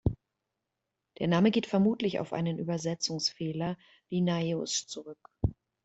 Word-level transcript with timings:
Der 1.19 1.27
Name 1.27 1.51
geht 1.51 1.67
vermutlich 1.67 2.19
auf 2.19 2.33
einen 2.33 2.57
Übersetzungsfehler 2.57 3.77
Linnaeus' 4.09 4.87
zurück. 4.87 5.29